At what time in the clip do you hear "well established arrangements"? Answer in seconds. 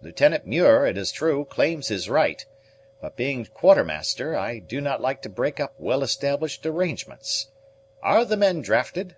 5.78-7.48